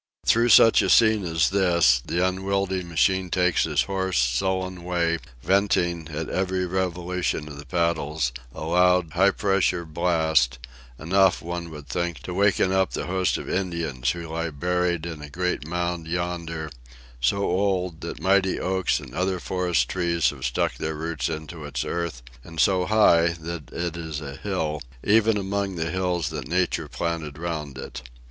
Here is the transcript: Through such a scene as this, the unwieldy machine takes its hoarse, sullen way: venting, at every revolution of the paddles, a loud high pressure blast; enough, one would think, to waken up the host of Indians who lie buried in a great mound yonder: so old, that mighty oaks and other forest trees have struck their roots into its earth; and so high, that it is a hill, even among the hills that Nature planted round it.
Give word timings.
Through 0.25 0.49
such 0.49 0.81
a 0.81 0.89
scene 0.89 1.23
as 1.25 1.51
this, 1.51 2.01
the 2.03 2.27
unwieldy 2.27 2.81
machine 2.83 3.29
takes 3.29 3.67
its 3.67 3.83
hoarse, 3.83 4.17
sullen 4.17 4.83
way: 4.83 5.19
venting, 5.43 6.09
at 6.09 6.27
every 6.27 6.65
revolution 6.65 7.47
of 7.47 7.59
the 7.59 7.67
paddles, 7.67 8.31
a 8.51 8.65
loud 8.65 9.11
high 9.13 9.29
pressure 9.29 9.85
blast; 9.85 10.57
enough, 10.97 11.39
one 11.39 11.69
would 11.69 11.87
think, 11.87 12.17
to 12.21 12.33
waken 12.33 12.71
up 12.71 12.93
the 12.93 13.05
host 13.05 13.37
of 13.37 13.47
Indians 13.47 14.09
who 14.09 14.27
lie 14.27 14.49
buried 14.49 15.05
in 15.05 15.21
a 15.21 15.29
great 15.29 15.67
mound 15.67 16.07
yonder: 16.07 16.71
so 17.19 17.43
old, 17.43 18.01
that 18.01 18.19
mighty 18.19 18.59
oaks 18.59 18.99
and 18.99 19.13
other 19.13 19.39
forest 19.39 19.87
trees 19.87 20.31
have 20.31 20.43
struck 20.45 20.73
their 20.77 20.95
roots 20.95 21.29
into 21.29 21.63
its 21.63 21.85
earth; 21.85 22.23
and 22.43 22.59
so 22.59 22.87
high, 22.87 23.33
that 23.39 23.71
it 23.71 23.95
is 23.95 24.19
a 24.19 24.35
hill, 24.35 24.81
even 25.03 25.37
among 25.37 25.75
the 25.75 25.91
hills 25.91 26.29
that 26.29 26.47
Nature 26.47 26.87
planted 26.87 27.37
round 27.37 27.77
it. 27.77 28.01